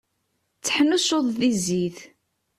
Tteḥnuccuḍ 0.57 1.25
di 1.39 1.51
zzit. 1.63 1.97